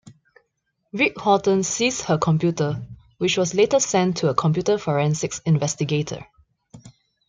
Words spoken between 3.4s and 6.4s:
later sent to a computer forensics investigator.